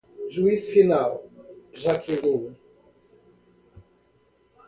[0.35, 1.21] Juiz Final
[1.73, 2.55] Jaqueline